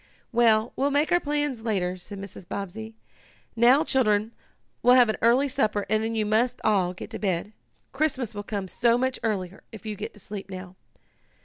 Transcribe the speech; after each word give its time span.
"Well, 0.31 0.73
we'll 0.75 0.89
make 0.89 1.11
our 1.11 1.19
plans 1.19 1.61
later," 1.61 1.95
said 1.95 2.17
Mrs. 2.19 2.47
Bobbsey. 2.47 2.95
"Now, 3.55 3.83
children, 3.83 4.31
we'll 4.81 4.95
have 4.95 5.09
an 5.09 5.17
early 5.21 5.47
supper 5.47 5.85
and 5.91 6.03
then 6.03 6.15
you 6.15 6.25
must 6.25 6.59
all 6.63 6.95
get 6.95 7.11
to 7.11 7.19
bed. 7.19 7.53
Christmas 7.91 8.33
will 8.33 8.41
come 8.41 8.67
so 8.67 8.97
much 8.97 9.19
earlier 9.21 9.61
if 9.71 9.85
you 9.85 9.95
go 9.95 10.07
to 10.07 10.19
sleep 10.19 10.49
now." 10.49 10.75